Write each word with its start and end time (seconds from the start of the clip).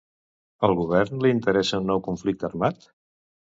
Al 0.67 0.73
govern 0.79 1.21
li 1.27 1.31
interessa 1.35 1.81
un 1.83 1.87
nou 1.91 2.03
conflicte 2.09 2.51
armat? 2.53 2.93